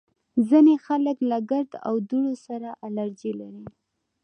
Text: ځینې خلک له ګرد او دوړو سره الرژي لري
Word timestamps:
ځینې 0.49 0.75
خلک 0.85 1.17
له 1.29 1.37
ګرد 1.49 1.71
او 1.87 1.93
دوړو 2.09 2.33
سره 2.45 2.69
الرژي 2.85 3.31
لري 3.39 3.65